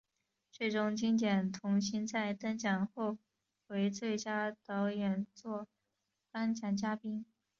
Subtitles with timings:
[0.51, 3.19] 最终经典童星在登场后
[3.67, 5.67] 为最佳导演作
[6.31, 7.23] 颁奖嘉宾。